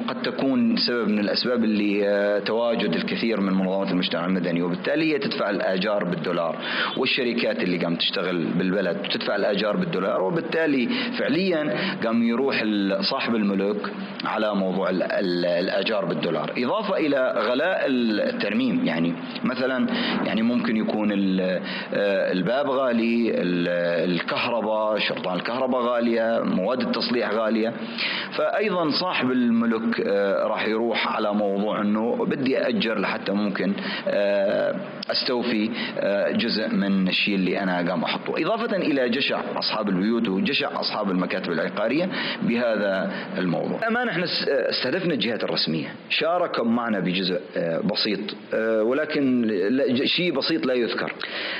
قد 0.08 0.22
تكون 0.22 0.76
سبب 0.76 1.08
من 1.08 1.18
الأسباب 1.18 1.64
اللي 1.64 2.08
آه، 2.08 2.38
تواجد 2.38 2.94
الكثير 2.94 3.40
من 3.40 3.52
منظمات 3.64 3.90
المجتمع 3.90 4.26
المدني 4.26 4.62
وبالتالي 4.62 5.14
هي 5.14 5.18
تدفع 5.18 5.50
الآجار 5.50 6.04
بالدولار. 6.04 6.56
والشركات 6.96 7.62
اللي 7.62 7.78
قام 7.78 7.96
تشتغل 7.96 8.44
بالبلد 8.44 8.96
تدفع 9.12 9.36
الآجار 9.36 9.76
بالدولار 9.76 10.22
وبالتالي 10.22 10.88
فعليا 11.18 11.74
قام 12.04 12.22
يروح 12.22 12.64
صاحب 13.00 13.34
الملك 13.34 13.92
على 14.24 14.54
موضوع 14.54 14.90
الآجار 14.90 16.04
بالدولار. 16.04 16.52
إضافة 16.58 16.96
إلى 16.96 17.34
غلاء 17.36 17.84
الترميم. 17.86 18.84
يعني 18.84 19.14
مثلا 19.44 19.86
يعني 20.24 20.42
ممكن 20.42 20.76
يكون 20.76 21.12
آه، 21.12 22.32
الباب 22.32 22.70
غالي 22.70 23.32
الكهرباء 24.04 24.98
شرطان 24.98 25.36
الكهرباء 25.36 25.82
غالية 25.82 26.40
مواد 26.44 26.80
التصليح 26.80 27.30
غالية. 27.30 27.72
فأيضا 28.36 28.90
صاحب 28.90 29.30
الملك 29.30 30.00
آه، 30.00 30.46
راح 30.46 30.66
يروح 30.66 31.16
على 31.16 31.32
موضوع 31.32 31.80
أنه 31.80 32.26
بدي 32.26 32.58
أجر 32.58 32.98
لحتى 32.98 33.32
ممكن. 33.44 33.72
آه، 34.08 34.74
أستوفي 35.10 35.70
جزء 36.32 36.68
من 36.68 37.08
الشيء 37.08 37.34
اللي 37.34 37.60
أنا 37.60 37.90
قام 37.90 38.04
أحطه. 38.04 38.42
إضافة 38.42 38.76
إلى 38.76 39.08
جشع 39.08 39.40
أصحاب 39.56 39.88
البيوت 39.88 40.28
وجشع 40.28 40.80
أصحاب 40.80 41.10
المكاتب 41.10 41.52
العقارية 41.52 42.08
بهذا 42.42 43.12
الموضوع. 43.38 43.88
امانه 43.88 44.10
إحنا 44.10 44.24
استهدفنا 44.70 45.14
الجهات 45.14 45.44
الرسمية. 45.44 45.94
شاركوا 46.10 46.64
معنا 46.64 47.00
بجزء 47.00 47.40
آه، 47.56 47.80
بسيط 47.80 48.20
آه، 48.54 48.82
ولكن 48.82 49.50
شيء 50.04 50.32
بسيط 50.32 50.66
لا 50.66 50.74
يذكر. 50.74 51.12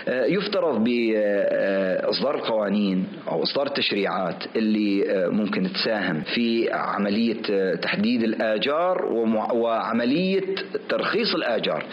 آه، 0.09 0.25
يفترض 0.25 0.85
باصدار 0.85 2.35
القوانين 2.35 3.07
أو 3.29 3.43
إصدار 3.43 3.67
التشريعات 3.67 4.45
اللي 4.57 5.05
ممكن 5.31 5.73
تساهم 5.73 6.23
في 6.35 6.73
عملية 6.73 7.75
تحديد 7.75 8.23
الآجار 8.23 9.05
وعملية 9.53 10.41
ترخيص 10.89 11.35
الآجار. 11.35 11.85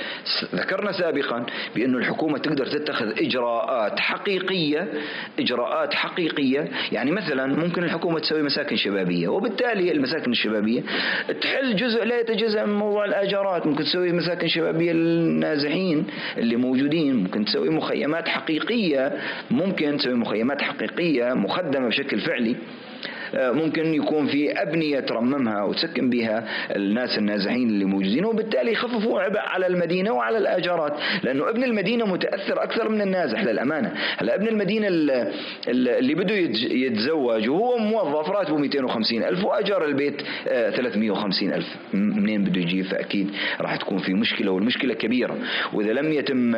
ذكرنا 0.56 0.92
سابقا 0.92 1.41
بأنه 1.76 1.98
الحكومة 1.98 2.38
تقدر 2.38 2.66
تتخذ 2.66 3.06
إجراءات 3.20 4.00
حقيقية 4.00 4.88
إجراءات 5.40 5.94
حقيقية. 5.94 6.68
يعني 6.92 7.12
مثلا 7.12 7.46
ممكن 7.60 7.84
الحكومة 7.84 8.20
تسوي 8.20 8.42
مساكن 8.44 8.76
شبابية 8.76 9.28
وبالتالي 9.28 9.92
المساكن 9.92 10.32
الشبابية 10.32 10.82
تحل 11.42 11.76
جزء 11.76 12.06
لا 12.06 12.20
يتجزأ 12.20 12.66
من 12.66 12.74
موضوع 12.74 13.06
الأجارات. 13.06 13.68
ممكن 13.68 13.84
تسوي 13.84 14.12
مساكن 14.12 14.48
شبابية 14.48 14.92
للنازحين 14.92 16.08
اللي 16.38 16.56
موجودين. 16.56 17.16
ممكن 17.16 17.46
تسوي 17.46 17.70
مخيمات 17.70 18.28
حقيقية. 18.28 19.18
ممكن 19.52 19.98
تسوي 19.98 20.14
مخيمات 20.14 20.62
حقيقية 20.62 21.34
مخدمة 21.34 21.88
بشكل 21.88 22.20
فعلي. 22.20 22.56
ممكن 23.34 23.94
يكون 23.94 24.28
في 24.28 24.62
أبنية 24.62 25.00
ترممها 25.00 25.64
وتسكن 25.64 26.10
بها 26.10 26.48
الناس 26.76 27.18
النازحين 27.18 27.70
اللي 27.70 27.86
موجودين 27.86 28.26
وبالتالي 28.26 28.72
يخففوا 28.72 29.22
عبء 29.22 29.40
على 29.40 29.68
المدينة 29.68 30.12
وعلى 30.12 30.38
الآجارات 30.38 30.94
لأنه 31.24 31.50
ابن 31.50 31.64
المدينة 31.64 32.06
متأثر 32.06 32.64
أكثر 32.64 32.90
من 32.90 33.02
النازح 33.02 33.44
للأمانة. 33.44 33.94
هلا 34.18 34.36
ابن 34.36 34.48
المدينة 34.48 34.88
اللي 35.68 36.16
بده 36.16 36.36
يتزوج 36.72 37.50
وهو 37.50 37.78
موظف 37.78 38.30
راتبه 38.30 38.58
250 38.58 39.24
ألف 39.24 39.46
وأجار 39.46 39.86
البيت 39.86 40.22
350 40.46 41.52
آه، 41.52 41.56
ألف. 41.56 41.68
منين 41.94 42.44
بده 42.44 42.62
يجيب 42.62 42.86
فأكيد 42.86 43.32
راح 43.62 43.76
تكون 43.76 43.98
في 43.98 44.14
مشكلة 44.14 44.52
والمشكلة 44.52 44.94
كبيرة. 44.94 45.38
وإذا 45.74 45.94
لم 45.94 46.14
يتم 46.14 46.56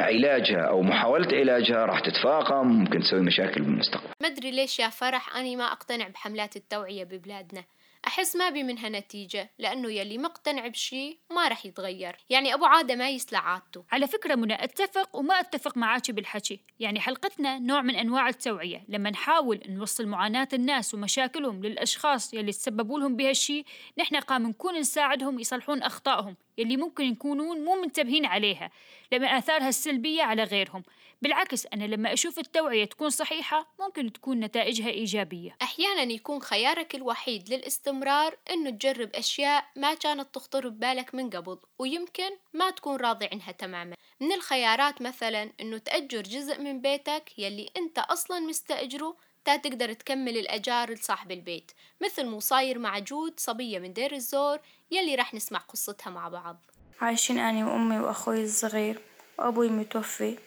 علاجها 0.00 0.60
أو 0.60 0.82
محاولة 0.82 1.28
علاجها 1.32 1.86
راح 1.86 2.00
تتفاقم 2.00 2.66
ممكن 2.66 3.00
تسوي 3.00 3.20
مشاكل 3.20 3.62
بالمستقبل. 3.62 4.17
ما 4.28 4.34
أدري 4.34 4.50
ليش 4.50 4.78
يا 4.78 4.88
فرح 4.88 5.36
أنا 5.36 5.56
ما 5.56 5.72
أقتنع 5.72 6.08
بحملات 6.08 6.56
التوعية 6.56 7.04
ببلادنا. 7.04 7.64
أحس 8.06 8.36
ما 8.36 8.50
بي 8.50 8.62
منها 8.62 8.88
نتيجة 8.88 9.50
لأنه 9.58 9.92
يلي 9.92 10.18
مقتنع 10.18 10.66
بشي 10.66 11.18
ما 11.30 11.48
رح 11.48 11.66
يتغير. 11.66 12.16
يعني 12.30 12.54
أبو 12.54 12.64
عادة 12.64 12.94
ما 12.94 13.08
يسلع 13.08 13.38
عادته. 13.38 13.84
على 13.92 14.06
فكرة 14.06 14.34
منى 14.34 14.64
أتفق 14.64 15.16
وما 15.16 15.40
أتفق 15.40 15.76
معاك 15.76 16.10
بالحكي. 16.10 16.60
يعني 16.80 17.00
حلقتنا 17.00 17.58
نوع 17.58 17.82
من 17.82 17.96
أنواع 17.96 18.28
التوعية. 18.28 18.84
لما 18.88 19.10
نحاول 19.10 19.60
نوصل 19.68 20.06
معاناة 20.06 20.48
الناس 20.52 20.94
ومشاكلهم 20.94 21.64
للأشخاص 21.64 22.34
يلي 22.34 22.52
تسببوا 22.52 23.00
لهم 23.00 23.16
بهالشي 23.16 23.64
نحن 23.98 24.16
قام 24.16 24.46
نكون 24.46 24.78
نساعدهم 24.78 25.38
يصلحون 25.38 25.82
أخطائهم. 25.82 26.36
يلي 26.58 26.76
ممكن 26.76 27.04
يكونون 27.04 27.64
مو 27.64 27.74
منتبهين 27.74 28.26
عليها 28.26 28.70
لما 29.12 29.38
آثارها 29.38 29.68
السلبية 29.68 30.22
على 30.22 30.44
غيرهم. 30.44 30.82
بالعكس 31.22 31.66
أنا 31.66 31.84
لما 31.84 32.12
أشوف 32.12 32.38
التوعية 32.38 32.84
تكون 32.84 33.10
صحيحة 33.10 33.74
ممكن 33.80 34.12
تكون 34.12 34.40
نتائجها 34.40 34.88
إيجابية. 34.88 35.56
أحيانا 35.62 36.12
يكون 36.12 36.40
خيارك 36.40 36.94
الوحيد 36.94 37.54
للاستمرار 37.54 38.36
إنه 38.50 38.70
تجرب 38.70 39.10
أشياء 39.14 39.64
ما 39.76 39.94
كانت 39.94 40.34
تخطر 40.34 40.68
ببالك 40.68 41.14
من 41.14 41.30
قبل 41.30 41.58
ويمكن 41.78 42.30
ما 42.54 42.70
تكون 42.70 42.96
راضي 42.96 43.28
عنها 43.32 43.52
تماما. 43.52 43.94
من 44.20 44.32
الخيارات 44.32 45.02
مثلا 45.02 45.52
إنه 45.60 45.78
تأجر 45.78 46.22
جزء 46.22 46.60
من 46.60 46.80
بيتك 46.80 47.38
يلي 47.38 47.70
أنت 47.76 47.98
أصلا 47.98 48.40
مستأجره 48.40 49.16
تقدر 49.56 49.92
تكمل 49.92 50.36
الأجار 50.36 50.90
لصاحب 50.90 51.30
البيت 51.30 51.72
مثل 52.02 52.26
مصاير 52.26 52.78
مع 52.78 52.98
جود 52.98 53.40
صبية 53.40 53.78
من 53.78 53.92
دير 53.92 54.14
الزور 54.14 54.58
يلي 54.90 55.14
رح 55.14 55.34
نسمع 55.34 55.58
قصتها 55.58 56.10
مع 56.10 56.28
بعض. 56.28 56.56
عايشين 57.00 57.38
أنا 57.38 57.66
وأمي 57.66 57.98
وأخوي 57.98 58.44
الصغير 58.44 59.00
وأبوي 59.38 59.68
متوفي. 59.68 60.38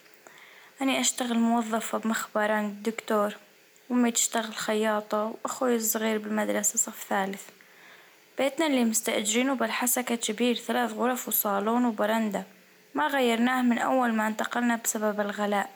أنا 0.81 0.99
أشتغل 0.99 1.39
موظفة 1.39 1.97
بمخبر 1.97 2.51
عند 2.51 2.87
الدكتور. 2.87 3.35
وأمي 3.89 4.11
تشتغل 4.11 4.55
خياطة 4.55 5.35
وأخوي 5.43 5.75
الصغير 5.75 6.17
بالمدرسة 6.17 6.77
صف 6.77 7.05
ثالث. 7.09 7.49
بيتنا 8.37 8.67
اللي 8.67 8.85
مستأجرينه 8.85 9.53
بالحسكة 9.53 10.15
كبير 10.15 10.55
ثلاث 10.55 10.93
غرف 10.93 11.27
وصالون 11.27 11.85
وبرندة. 11.85 12.43
ما 12.95 13.07
غيرناه 13.07 13.61
من 13.61 13.77
أول 13.77 14.13
ما 14.13 14.27
انتقلنا 14.27 14.75
بسبب 14.75 15.19
الغلاء 15.19 15.69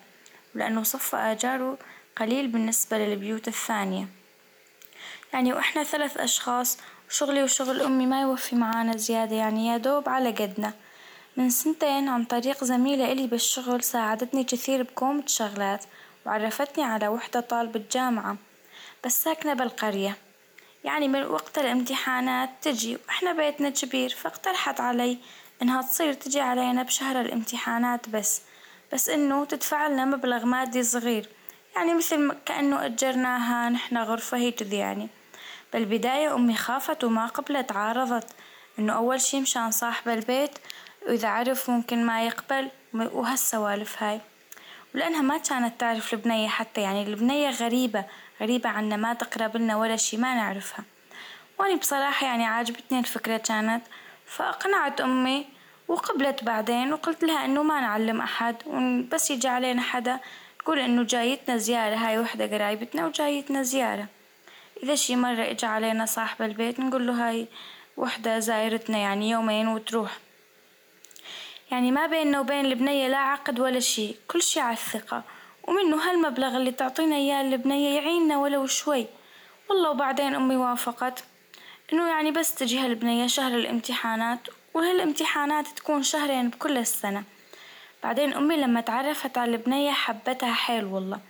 ولأنه 0.54 0.82
صف 0.82 1.14
آجاره 1.14 1.78
قليل 2.16 2.48
بالنسبة 2.48 2.98
للبيوت 2.98 3.48
الثانية. 3.48 4.06
يعني 5.32 5.52
وإحنا 5.52 5.82
ثلاث 5.82 6.16
أشخاص 6.16 6.78
وشغلي 7.08 7.42
وشغل 7.42 7.82
أمي 7.82 8.06
ما 8.06 8.22
يوفي 8.22 8.56
معانا 8.56 8.96
زيادة 8.96 9.36
يعني 9.36 9.66
يا 9.66 9.76
دوب 9.76 10.08
على 10.08 10.30
قدنا. 10.30 10.72
من 11.36 11.50
سنتين 11.50 12.08
عن 12.08 12.24
طريق 12.24 12.64
زميلة 12.64 13.12
إلي 13.12 13.26
بالشغل 13.26 13.82
ساعدتني 13.82 14.44
كثير 14.44 14.82
بكومة 14.82 15.26
شغلات 15.26 15.84
وعرفتني 16.26 16.84
على 16.84 17.08
وحدة 17.08 17.40
طالبة 17.40 17.82
جامعة 17.92 18.36
بس 19.04 19.22
ساكنة 19.22 19.54
بالقرية. 19.54 20.16
يعني 20.84 21.08
من 21.08 21.22
وقت 21.22 21.58
الامتحانات 21.58 22.50
تجي 22.62 22.96
وإحنا 22.96 23.32
بيتنا 23.32 23.70
كبير 23.70 24.10
فاقترحت 24.10 24.80
علي 24.80 25.18
إنها 25.62 25.82
تصير 25.82 26.12
تجي 26.12 26.40
علينا 26.40 26.82
بشهر 26.82 27.20
الامتحانات 27.20 28.08
بس 28.08 28.40
بس 28.92 29.08
إنه 29.08 29.44
تدفع 29.44 29.88
لنا 29.88 30.04
مبلغ 30.04 30.46
مادي 30.46 30.82
صغير. 30.82 31.28
يعني 31.76 31.94
مثل 31.94 32.32
كأنه 32.46 32.86
أجرناها 32.86 33.68
نحنا 33.68 34.02
غرفة 34.02 34.36
هي 34.36 34.50
كذي 34.50 34.76
يعني. 34.76 35.08
بالبداية 35.72 36.34
أمي 36.34 36.54
خافت 36.54 37.04
وما 37.04 37.26
قبلت 37.26 37.72
عارضت 37.72 38.34
إنه 38.78 38.92
أول 38.92 39.20
شي 39.20 39.40
مشان 39.40 39.70
صاحب 39.70 40.08
البيت 40.08 40.58
وإذا 41.06 41.28
عرف 41.28 41.70
ممكن 41.70 42.06
ما 42.06 42.26
يقبل 42.26 42.70
وهالسوالف 42.94 44.02
هاي. 44.02 44.20
ولأنها 44.94 45.22
ما 45.22 45.38
كانت 45.38 45.80
تعرف 45.80 46.14
البنية 46.14 46.48
حتى 46.48 46.80
يعني 46.80 47.02
البنية 47.02 47.50
غريبة 47.50 48.04
غريبة 48.40 48.68
عنا 48.68 48.96
ما 48.96 49.14
تقرب 49.14 49.56
لنا 49.56 49.76
ولا 49.76 49.96
شي 49.96 50.16
ما 50.16 50.34
نعرفها. 50.34 50.84
وأني 51.58 51.76
بصراحة 51.76 52.26
يعني 52.26 52.44
عاجبتني 52.44 52.98
الفكرة 52.98 53.36
كانت. 53.36 53.82
فأقنعت 54.26 55.00
أمي 55.00 55.46
وقبلت 55.88 56.44
بعدين 56.44 56.92
وقلت 56.92 57.24
لها 57.24 57.44
إنه 57.44 57.62
ما 57.62 57.80
نعلم 57.80 58.20
أحد 58.20 58.56
بس 59.12 59.30
يجي 59.30 59.48
علينا 59.48 59.82
حدا 59.82 60.20
تقول 60.66 60.78
إنه 60.78 61.02
جايتنا 61.02 61.56
زيارة 61.56 61.94
هاي 61.94 62.18
وحدة 62.18 62.46
قرايبتنا 62.46 63.06
وجايتنا 63.06 63.62
زيارة. 63.62 64.06
إذا 64.82 64.94
شي 64.94 65.16
مرة 65.16 65.50
إجا 65.50 65.68
علينا 65.68 66.06
صاحب 66.06 66.42
البيت 66.42 66.80
نقول 66.80 67.06
له 67.06 67.28
هاي 67.28 67.46
وحدة 67.96 68.38
زايرتنا 68.38 68.98
يعني 68.98 69.30
يومين 69.30 69.68
وتروح. 69.68 70.18
يعني 71.70 71.90
ما 71.90 72.06
بيننا 72.06 72.40
وبين 72.40 72.66
البنية 72.66 73.08
لا 73.08 73.16
عقد 73.16 73.60
ولا 73.60 73.80
شي 73.80 74.14
كل 74.28 74.42
شي 74.42 74.60
على 74.60 74.72
الثقة. 74.72 75.22
ومنه 75.68 76.10
هالمبلغ 76.10 76.56
اللي 76.56 76.72
تعطينا 76.72 77.16
إياه 77.16 77.40
البنية 77.40 78.00
يعيننا 78.00 78.38
ولو 78.38 78.66
شوي. 78.66 79.06
والله 79.70 79.90
وبعدين 79.90 80.34
أمي 80.34 80.56
وافقت 80.56 81.24
إنه 81.92 82.08
يعني 82.08 82.30
بس 82.30 82.54
تجي 82.54 82.78
هالبنية 82.78 83.26
شهر 83.26 83.54
الامتحانات 83.54 84.40
وهالامتحانات 84.74 85.68
تكون 85.68 86.02
شهرين 86.02 86.48
بكل 86.48 86.78
السنة. 86.78 87.24
بعدين 88.02 88.32
أمي 88.32 88.56
لما 88.56 88.80
تعرفت 88.80 89.38
على 89.38 89.56
البنية 89.56 89.92
حبتها 89.92 90.54
حيل 90.54 90.84
والله 90.84 91.20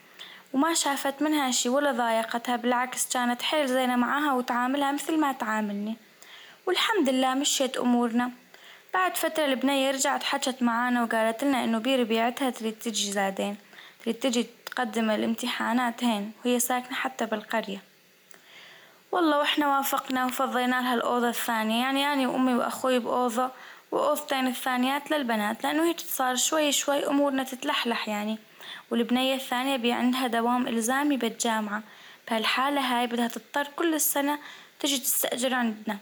وما 0.53 0.75
شافت 0.75 1.23
منها 1.23 1.51
شي 1.51 1.69
ولا 1.69 1.93
ضايقتها 1.93 2.57
بالعكس 2.57 3.13
كانت 3.13 3.43
حيل 3.43 3.67
زينة 3.67 3.97
معاها 3.97 4.33
وتعاملها 4.33 4.93
مثل 4.93 5.21
ما 5.21 5.33
تعاملني. 5.33 5.97
والحمد 6.67 7.09
لله 7.09 7.35
مشيت 7.35 7.77
أمورنا. 7.77 8.31
بعد 8.95 9.17
فترة 9.17 9.45
البنية 9.45 9.91
رجعت 9.91 10.23
حكت 10.23 10.63
معانا 10.63 11.03
وقالت 11.03 11.45
لنا 11.45 11.65
إنه 11.65 11.79
بربيعتها 11.79 12.51
تريد 12.51 12.73
تجي 12.79 13.13
زادين 13.13 13.57
تريد 14.05 14.15
تجي 14.15 14.47
تقدم 14.67 15.11
الامتحانات 15.11 16.05
هين 16.05 16.33
وهي 16.45 16.59
ساكنة 16.61 16.95
حتى 16.95 17.27
بالقرية. 17.27 17.83
والله 19.13 19.39
وإحنا 19.39 19.77
وافقنا 19.77 20.27
وفضينا 20.27 20.81
لها 20.81 20.95
الأوضة 20.95 21.29
الثانية 21.29 21.81
يعني 21.81 22.13
أنا 22.13 22.29
وأمي 22.29 22.55
وأخوي 22.55 22.99
بأوضة 22.99 23.51
وأوضتين 23.93 24.47
الثانيات 24.47 25.11
للبنات 25.11 25.65
لأنه 25.65 25.89
هيك 25.89 26.01
صار 26.01 26.37
شوي 26.37 26.73
شوي 26.73 27.07
أمورنا 27.07 27.45
تتلحلح 27.45 28.09
يعني. 28.09 28.39
والبنية 28.91 29.35
الثانية 29.35 29.77
بي 29.77 29.93
عندها 29.93 30.27
دوام 30.27 30.69
إلزامي 30.69 31.17
بالجامعة 31.17 31.83
بهالحالة 32.29 32.81
هاي 32.81 33.07
بدها 33.07 33.29
تضطر 33.29 33.69
كل 33.77 33.95
السنة 33.95 34.39
تجي 34.81 34.99
تستأجر 34.99 35.55
عندنا. 35.55 35.99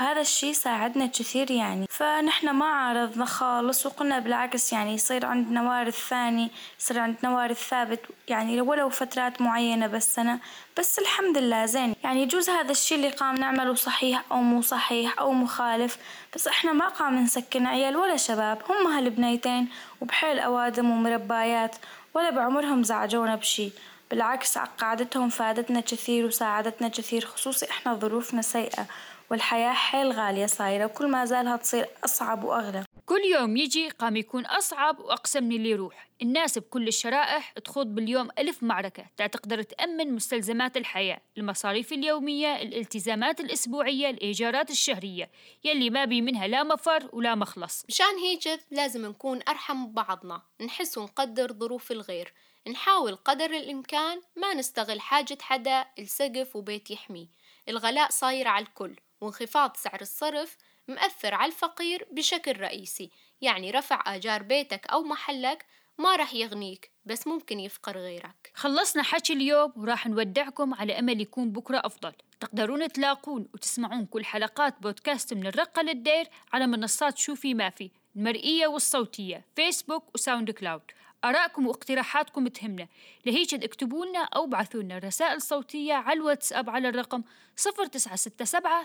وهذا 0.00 0.20
الشي 0.20 0.54
ساعدنا 0.54 1.06
كثير 1.06 1.50
يعني. 1.50 1.86
فنحنا 1.90 2.52
ما 2.52 2.66
عارضنا 2.66 3.24
خالص 3.24 3.86
وقلنا 3.86 4.18
بالعكس 4.18 4.72
يعني 4.72 4.94
يصير 4.94 5.26
عندنا 5.26 5.62
وارث 5.62 6.08
ثاني 6.08 6.50
يصير 6.80 6.98
عندنا 6.98 7.36
وارث 7.36 7.68
ثابت 7.68 8.00
يعني 8.28 8.60
ولو 8.60 8.88
فترات 8.88 9.40
معينة 9.40 9.86
بالسنة 9.86 10.38
بس 10.78 10.98
الحمد 10.98 11.38
لله 11.38 11.66
زين. 11.66 11.94
يعني 12.04 12.22
يجوز 12.22 12.50
هذا 12.50 12.70
الشي 12.70 12.94
اللي 12.94 13.10
قام 13.10 13.34
نعمله 13.34 13.74
صحيح 13.74 14.24
أو 14.32 14.42
مو 14.42 14.62
صحيح 14.62 15.18
أو 15.18 15.32
مخالف. 15.32 15.98
بس 16.34 16.48
إحنا 16.48 16.72
ما 16.72 16.88
قام 16.88 17.18
نسكن 17.18 17.66
عيال 17.66 17.96
ولا 17.96 18.16
شباب. 18.16 18.62
هم 18.70 18.86
هالبنيتين 18.86 19.68
وبحيل 20.00 20.38
أوادم 20.38 20.90
ومربايات 20.90 21.76
ولا 22.14 22.30
بعمرهم 22.30 22.82
زعجونا 22.82 23.34
بشي 23.34 23.70
بالعكس 24.10 24.58
قعدتهم 24.58 25.28
فادتنا 25.28 25.80
كثير 25.80 26.26
وساعدتنا 26.26 26.88
كثير 26.88 27.26
خصوصي 27.26 27.70
إحنا 27.70 27.94
ظروفنا 27.94 28.42
سيئة. 28.42 28.86
والحياة 29.30 29.72
حيل 29.72 30.12
غالية 30.12 30.46
صايرة 30.46 30.84
وكل 30.84 31.10
ما 31.10 31.24
زالها 31.24 31.56
تصير 31.56 31.88
أصعب 32.04 32.44
وأغلى. 32.44 32.84
كل 33.06 33.20
يوم 33.34 33.56
يجي 33.56 33.88
قام 33.88 34.16
يكون 34.16 34.46
أصعب 34.46 34.98
وأقسى 34.98 35.40
من 35.40 35.52
اللي 35.52 35.70
يروح. 35.70 36.08
الناس 36.22 36.58
بكل 36.58 36.88
الشرائح 36.88 37.52
تخوض 37.52 37.86
باليوم 37.86 38.28
ألف 38.38 38.62
معركة 38.62 39.04
تقدر 39.16 39.62
تأمن 39.62 40.14
مستلزمات 40.14 40.76
الحياة 40.76 41.20
المصاريف 41.38 41.92
اليومية 41.92 42.62
الالتزامات 42.62 43.40
الأسبوعية 43.40 44.10
الإيجارات 44.10 44.70
الشهرية. 44.70 45.30
يلي 45.64 45.90
ما 45.90 46.04
بي 46.04 46.20
منها 46.20 46.46
لا 46.46 46.62
مفر 46.62 47.08
ولا 47.12 47.34
مخلص. 47.34 47.84
مشان 47.88 48.18
هيك 48.22 48.60
لازم 48.70 49.06
نكون 49.06 49.40
أرحم 49.48 49.86
ببعضنا. 49.86 50.42
نحس 50.60 50.98
ونقدر 50.98 51.52
ظروف 51.52 51.92
الغير. 51.92 52.32
نحاول 52.68 53.16
قدر 53.16 53.50
الإمكان 53.50 54.20
ما 54.36 54.54
نستغل 54.54 55.00
حاجة 55.00 55.38
حدا 55.40 55.84
السقف 55.98 56.56
وبيت 56.56 56.90
يحميه 56.90 57.26
الغلاء 57.68 58.10
صاير 58.10 58.48
على 58.48 58.66
الكل. 58.66 58.96
وانخفاض 59.20 59.76
سعر 59.76 60.00
الصرف 60.00 60.56
مأثر 60.88 61.34
على 61.34 61.52
الفقير 61.52 62.06
بشكل 62.12 62.60
رئيسي. 62.60 63.10
يعني 63.40 63.70
رفع 63.70 64.02
آجار 64.06 64.42
بيتك 64.42 64.86
أو 64.86 65.02
محلك 65.02 65.66
ما 65.98 66.16
رح 66.16 66.34
يغنيك 66.34 66.90
بس 67.04 67.26
ممكن 67.26 67.60
يفقر 67.60 67.98
غيرك. 67.98 68.52
خلصنا 68.54 69.02
حكي 69.02 69.32
اليوم 69.32 69.72
وراح 69.76 70.06
نودعكم 70.06 70.74
على 70.74 70.98
أمل 70.98 71.20
يكون 71.20 71.50
بكرة 71.50 71.82
أفضل. 71.84 72.12
تقدرون 72.40 72.88
تلاقون 72.92 73.48
وتسمعون 73.54 74.06
كل 74.06 74.24
حلقات 74.24 74.74
بودكاست 74.82 75.34
من 75.34 75.46
الرقة 75.46 75.82
للدير 75.82 76.28
على 76.52 76.66
منصات 76.66 77.18
شوفي 77.18 77.54
ما 77.54 77.70
في 77.70 77.90
المرئية 78.16 78.66
والصوتية 78.66 79.44
فيسبوك 79.56 80.14
و 80.14 80.50
SoundCloud 80.50 80.82
آرائكم 81.28 81.66
واقتراحاتكم 81.66 82.48
تهمنا. 82.48 82.86
لهيك 83.26 83.54
اكتبوا 83.54 84.06
لنا 84.06 84.28
أو 84.36 84.44
ابعثوا 84.44 84.82
لنا 84.82 84.98
رسائل 84.98 85.42
صوتية 85.42 85.94
على 85.94 86.16
الواتساب 86.18 86.70
على 86.70 86.88
الرقم 86.88 87.22
0967 87.56 88.32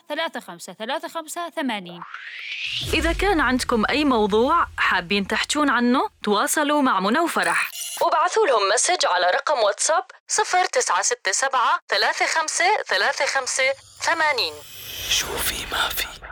3535 0.09 1.51
80 1.51 2.03
إذا 2.93 3.13
كان 3.13 3.39
عندكم 3.39 3.83
أي 3.89 4.05
موضوع 4.05 4.67
حابين 4.77 5.27
تحجون 5.27 5.69
عنه 5.69 6.09
تواصلوا 6.23 6.81
مع 6.81 6.99
منى 6.99 7.19
وفرح 7.19 7.71
وابعثوا 8.01 8.47
لهم 8.47 8.69
مسج 8.73 9.05
على 9.05 9.25
رقم 9.25 9.59
واتساب 9.59 10.03
0967 10.27 11.79
3535 11.89 13.65
80 14.01 14.53
شوفي 15.09 15.65
ما 15.71 15.89
في. 15.89 16.30